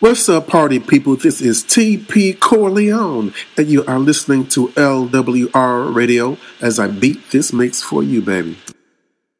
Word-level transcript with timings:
What's 0.00 0.28
up, 0.30 0.46
party 0.46 0.78
people? 0.80 1.14
This 1.16 1.42
is 1.42 1.62
TP 1.62 2.40
Corleone, 2.40 3.34
and 3.58 3.66
you 3.66 3.84
are 3.84 3.98
listening 3.98 4.46
to 4.46 4.68
LWR 4.68 5.94
Radio 5.94 6.38
as 6.62 6.78
I 6.78 6.86
beat 6.86 7.30
this 7.32 7.52
mix 7.52 7.82
for 7.82 8.02
you, 8.02 8.22
baby. 8.22 8.56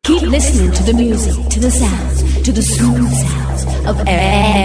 Keep 0.02 0.20
listening 0.20 0.70
to 0.72 0.82
the 0.82 0.92
music, 0.92 1.48
to 1.48 1.60
the 1.60 1.70
sounds, 1.70 2.42
to 2.42 2.52
the 2.52 2.60
smooth 2.60 3.10
sounds 3.10 3.64
of 3.86 3.96
LWR. 4.06 4.60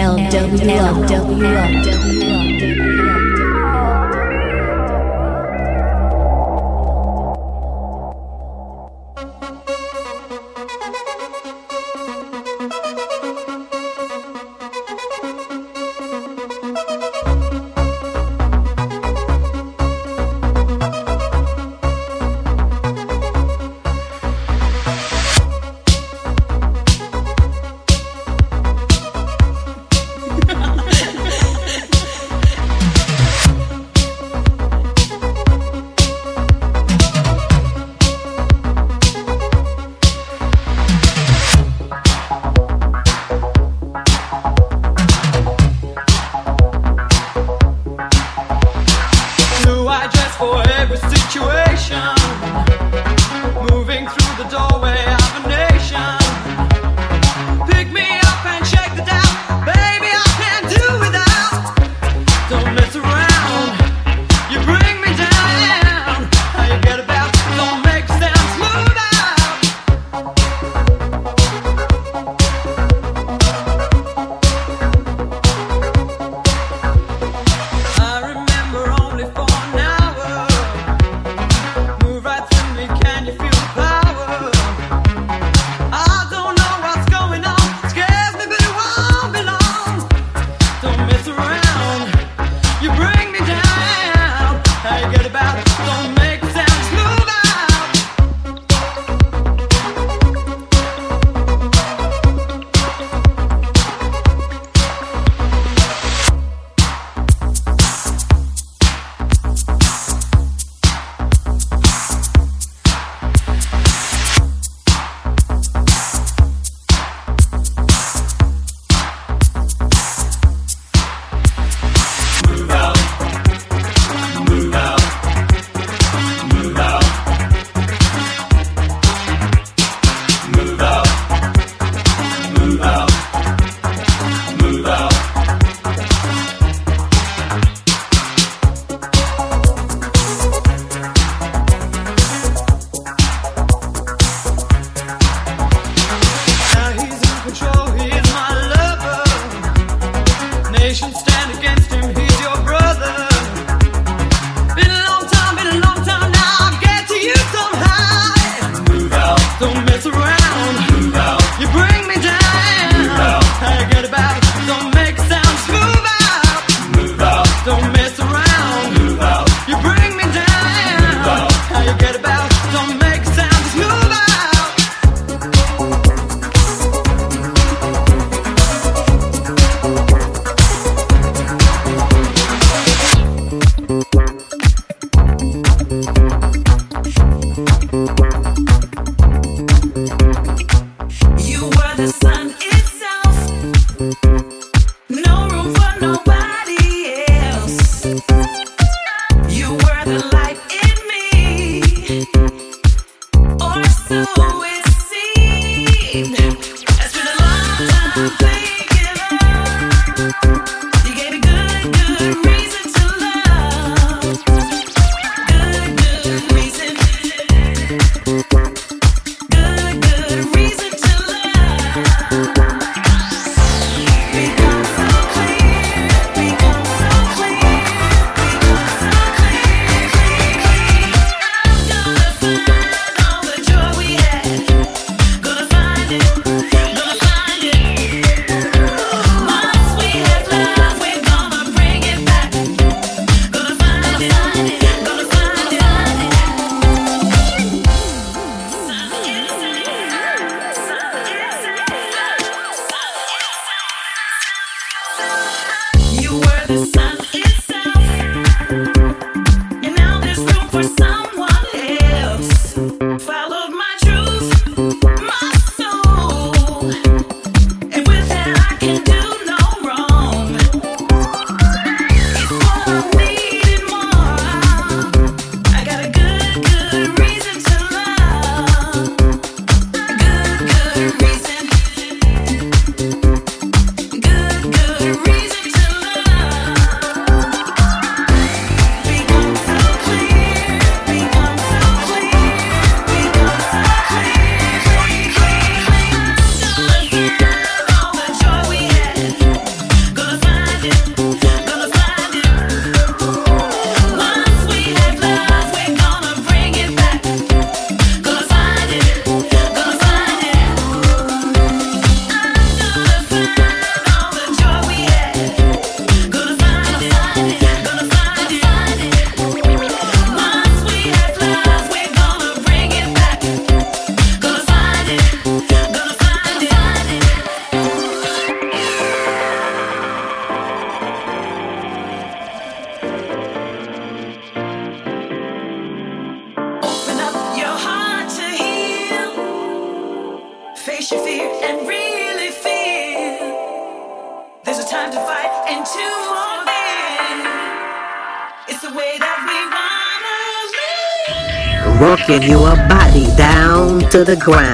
To 354.16 354.24
the 354.24 354.38
ground 354.38 354.65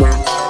Network. 0.00 0.43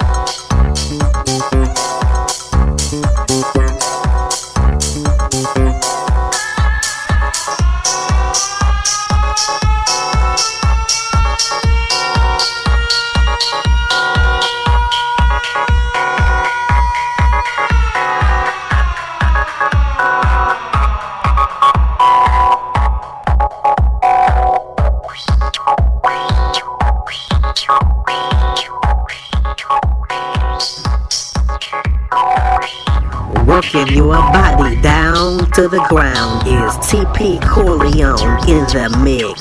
The 36.94 38.88
mix. 39.02 39.33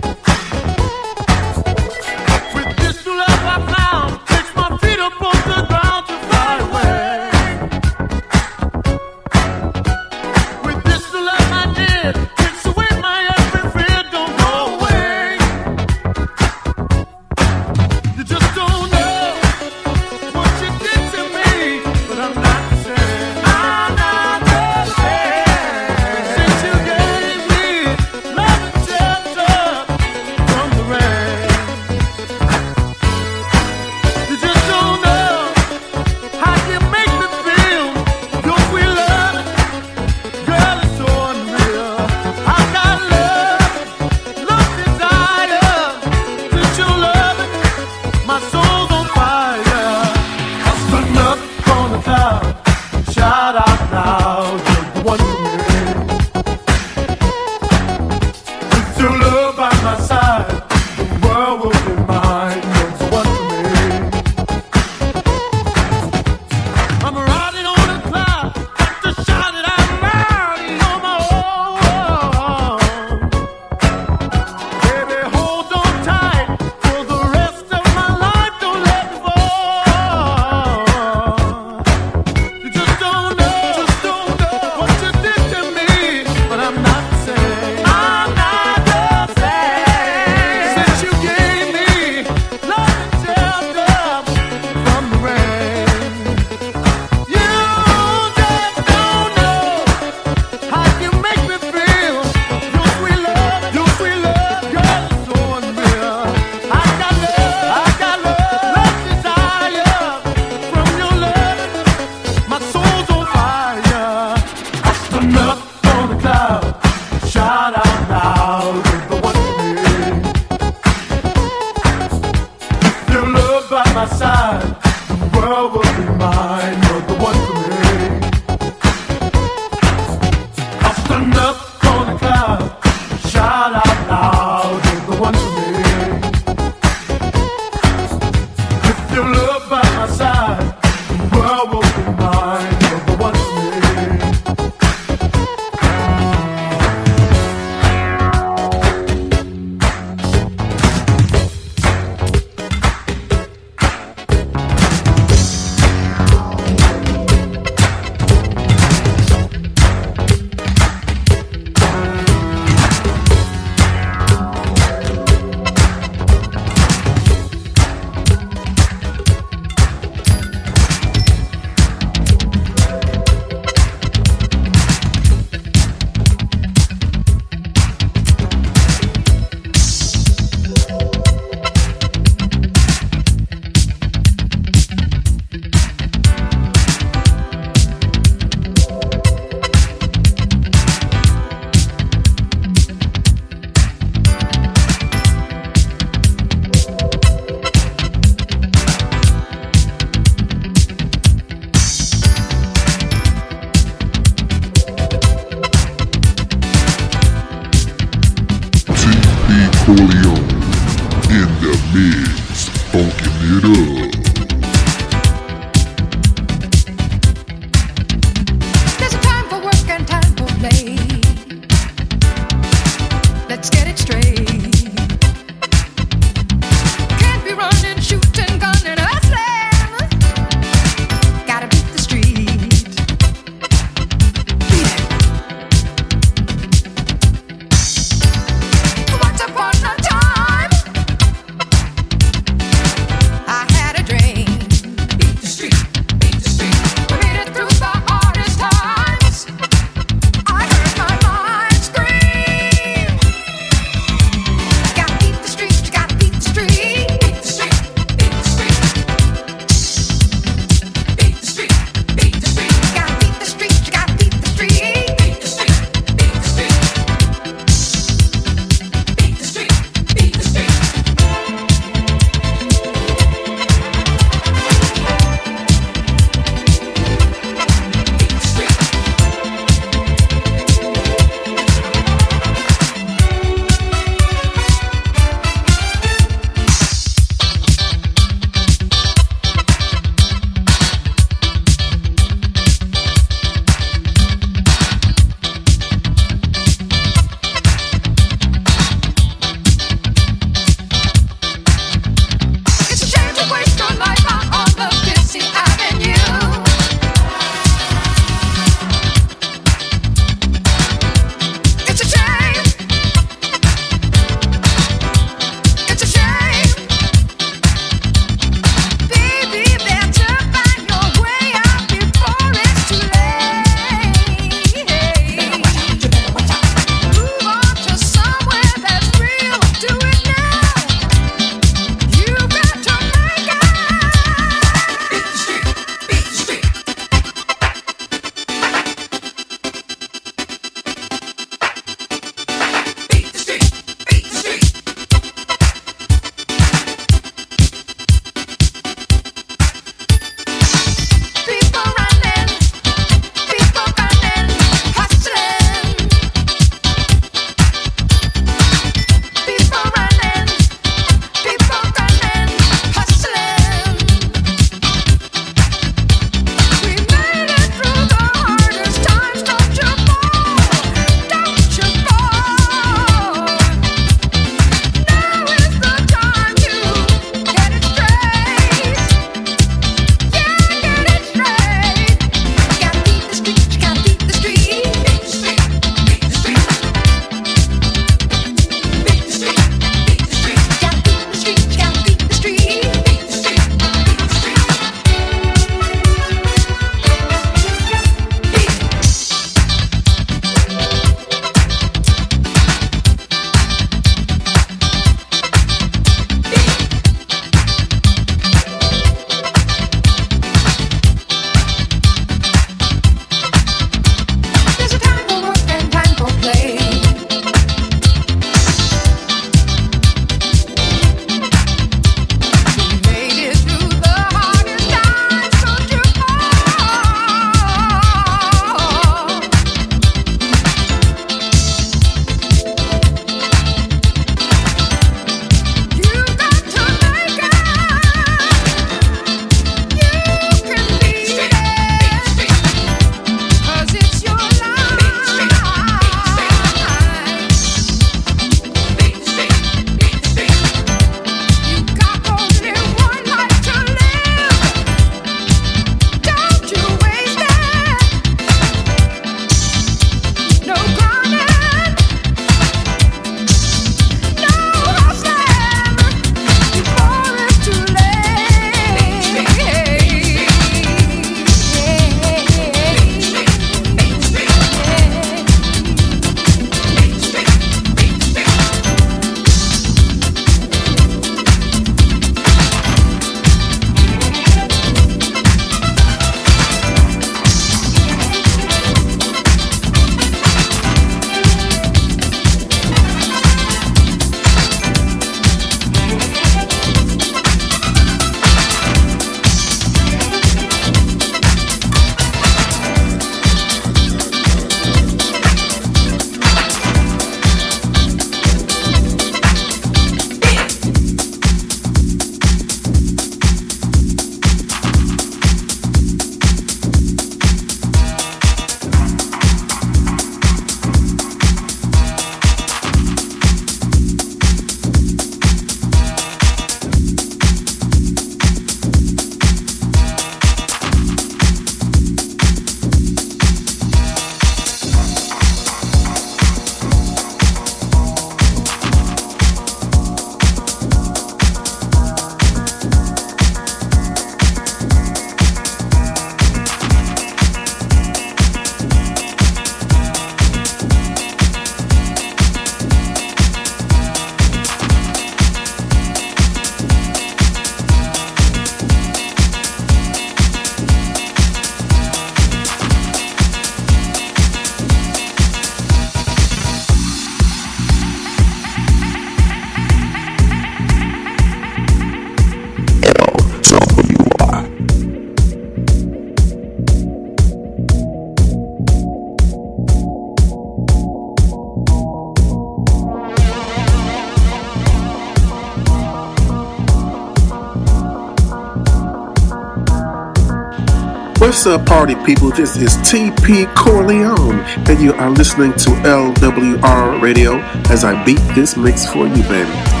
What's 591.51 591.67
up, 591.67 591.85
party 591.85 592.15
people? 592.25 592.49
This 592.49 592.77
is 592.77 592.95
TP 592.99 593.65
Corleone, 593.75 594.61
and 594.89 595.01
you 595.01 595.11
are 595.15 595.29
listening 595.29 595.73
to 595.73 595.89
LWR 596.07 597.21
Radio 597.21 597.59
as 597.91 598.05
I 598.05 598.23
beat 598.23 598.39
this 598.55 598.77
mix 598.77 599.05
for 599.05 599.27
you, 599.27 599.43
baby. 599.43 600.00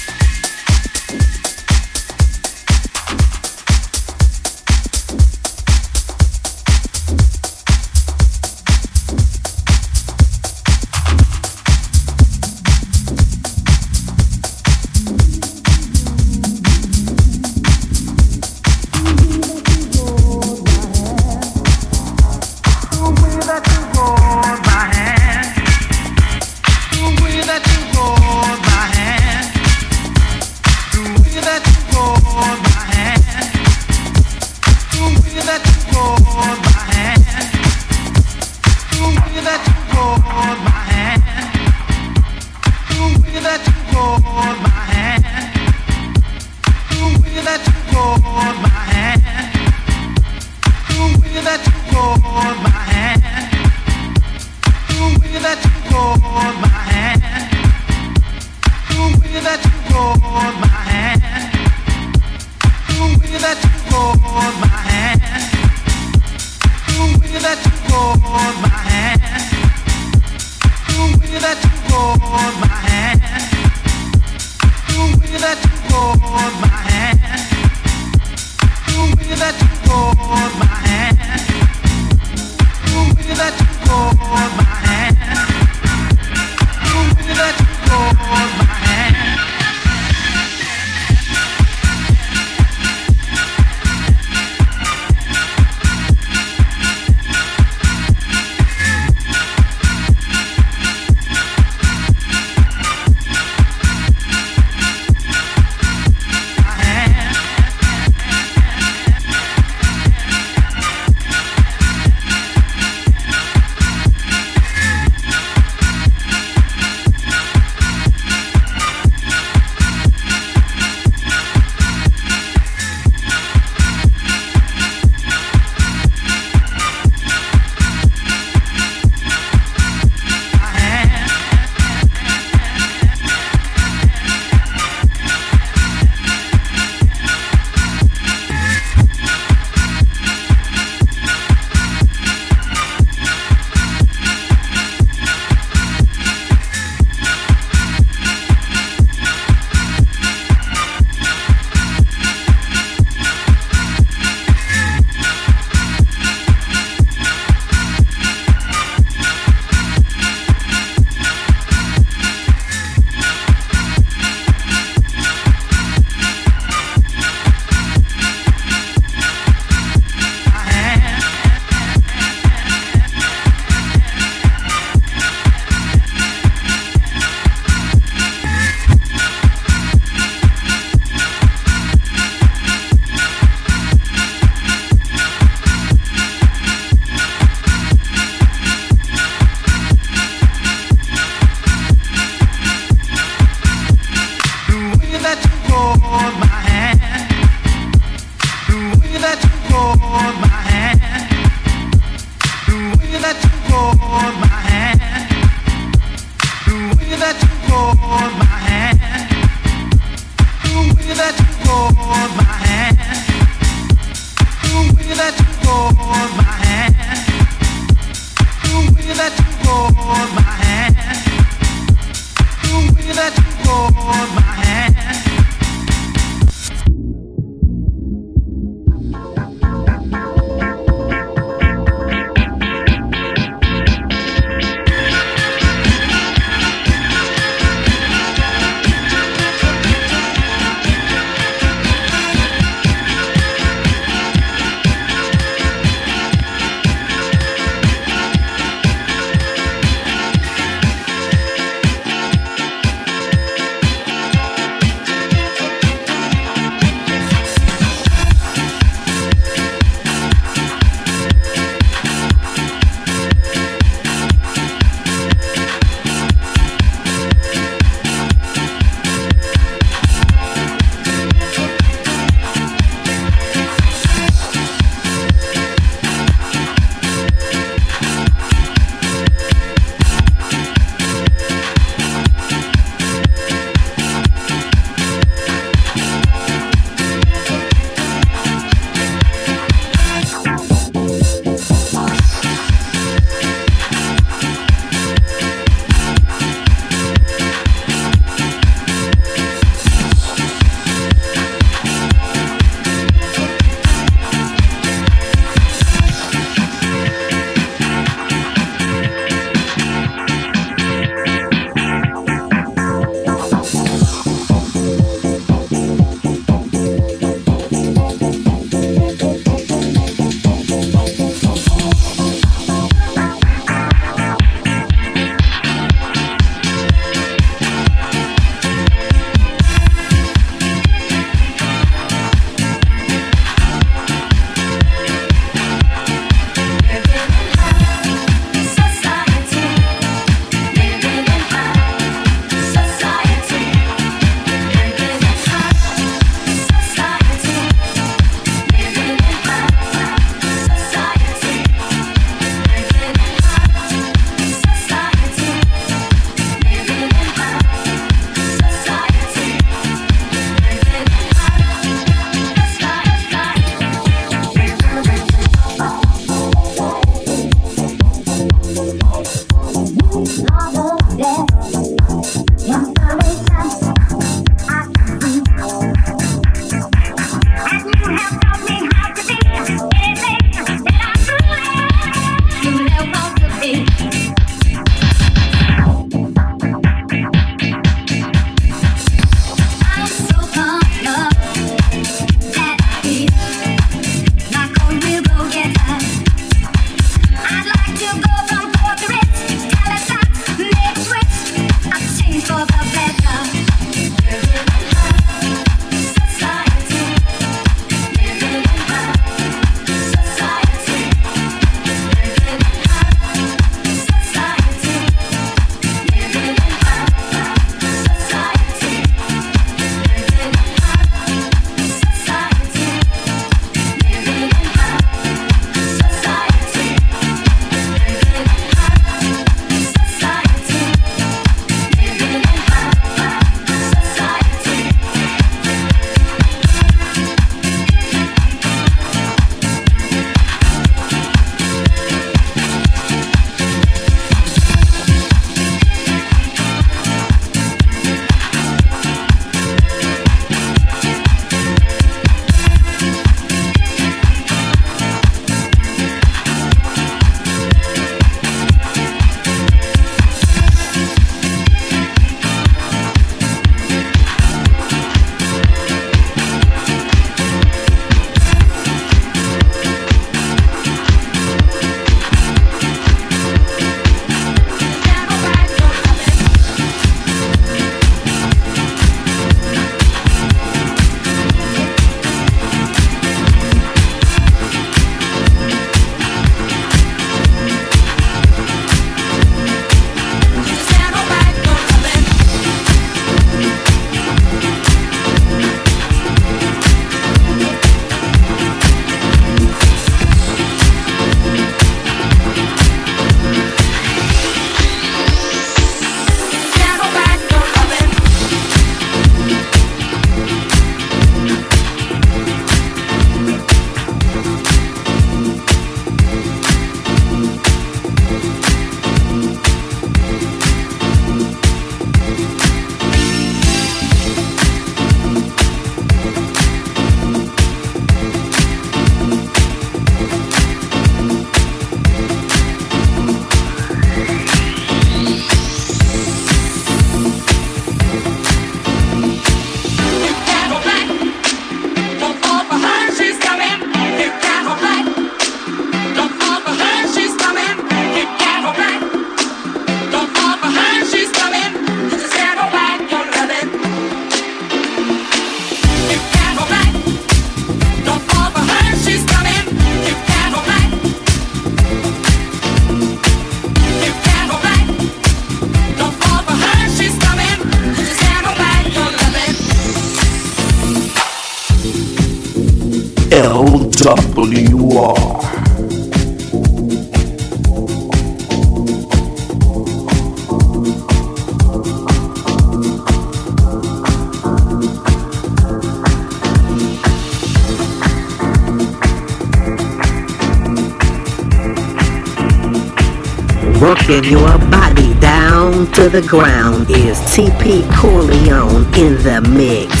The 596.11 596.21
ground 596.23 596.89
is 596.89 597.17
TP 597.21 597.89
Corleone 597.95 598.83
in 598.95 599.15
the 599.23 599.39
mix. 599.49 600.00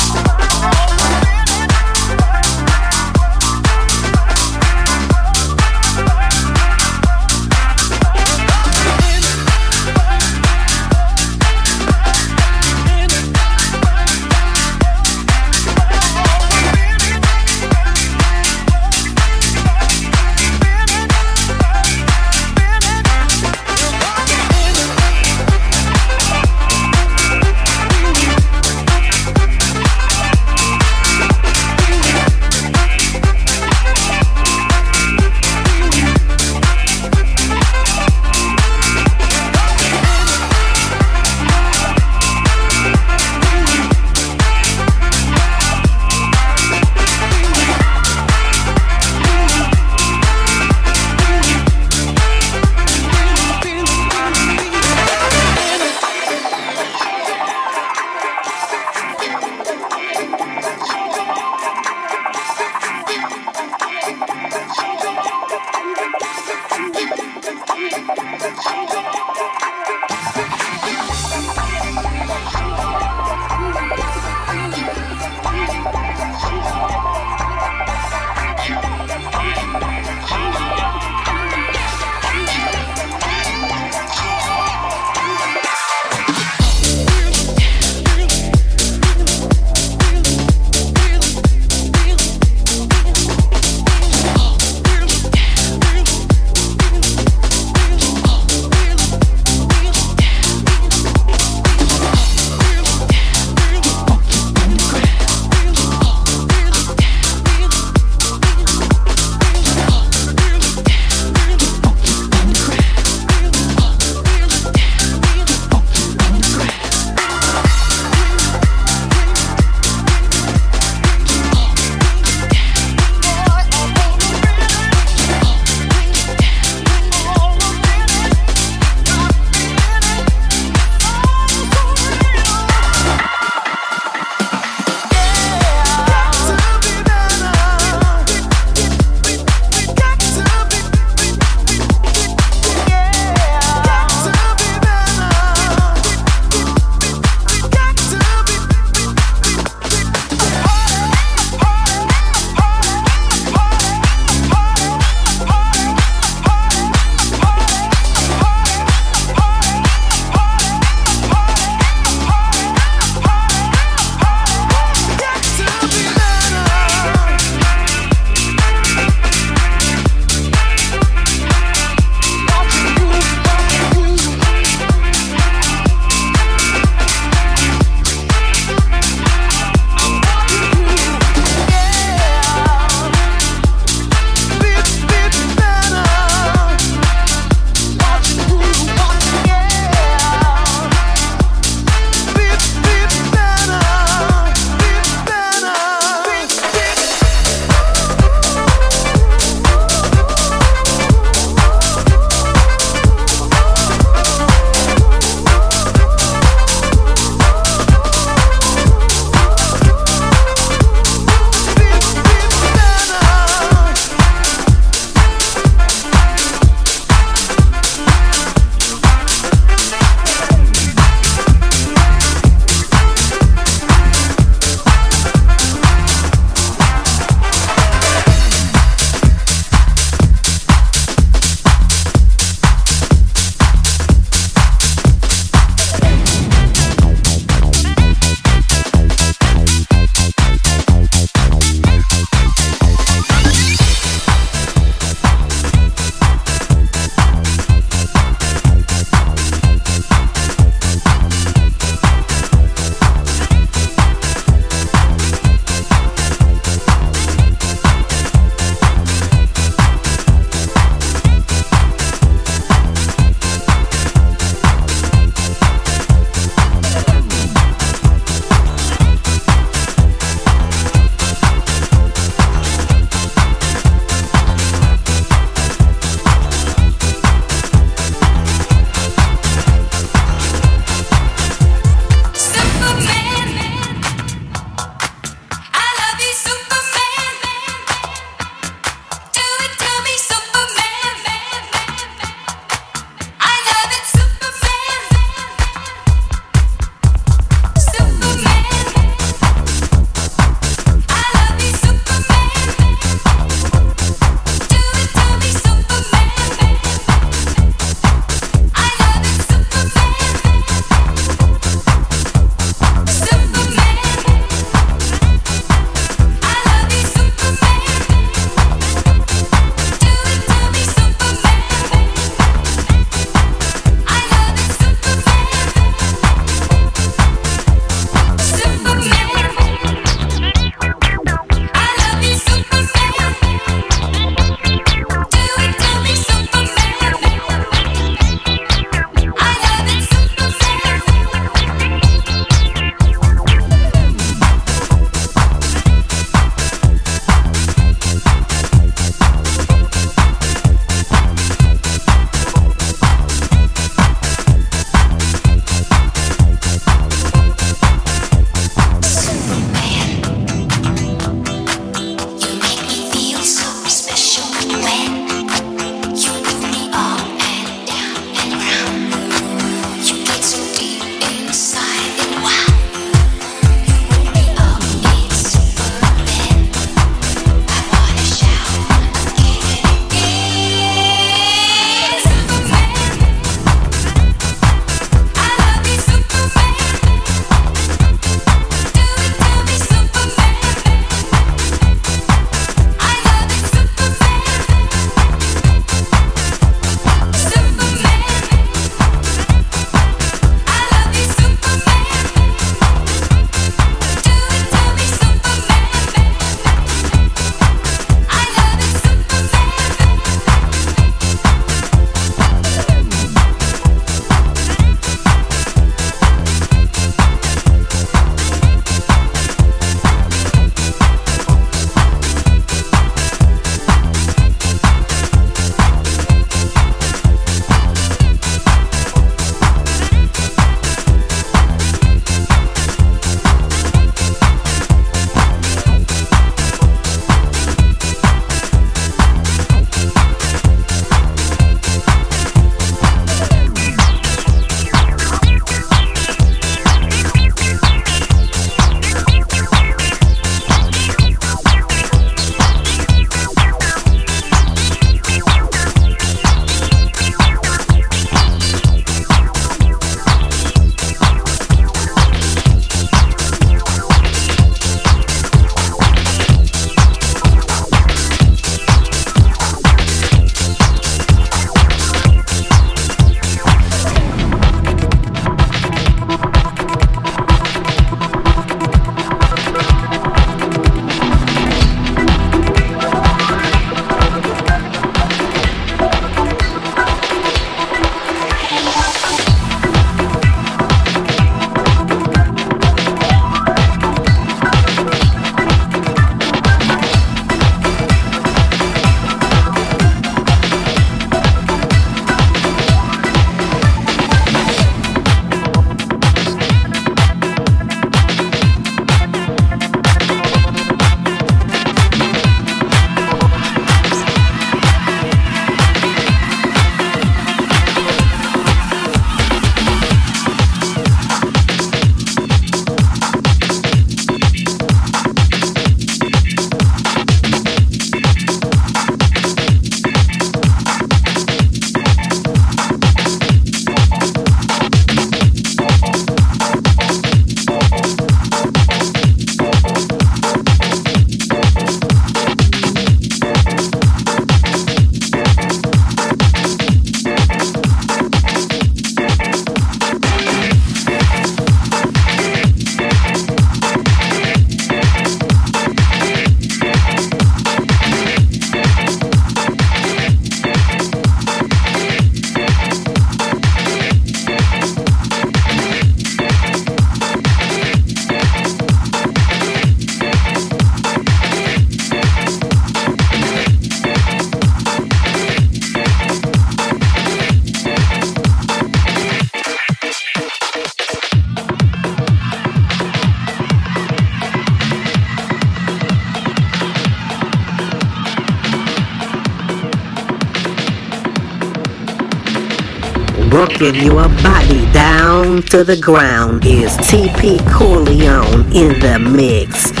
Working 593.81 594.03
your 594.03 594.27
body 594.43 594.91
down 594.91 595.61
to 595.63 595.83
the 595.83 595.97
ground 595.97 596.65
is 596.65 596.95
TP 596.97 597.59
Corleone 597.71 598.71
in 598.71 598.99
the 598.99 599.17
mix. 599.19 600.00